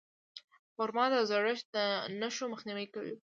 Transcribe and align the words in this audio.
خرما 0.73 1.05
د 1.13 1.15
زړښت 1.29 1.65
د 1.75 1.77
نښو 2.19 2.45
مخنیوی 2.53 2.87
کوي. 2.93 3.13